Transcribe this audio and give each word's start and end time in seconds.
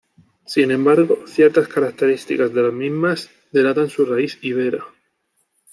Sin 0.47 0.71
embargo 0.71 1.25
ciertas 1.27 1.67
características 1.67 2.55
de 2.55 2.63
las 2.63 2.73
mismas 2.73 3.29
delatan 3.51 3.87
su 3.91 4.03
raíz 4.03 4.39
ibera. 4.41 4.83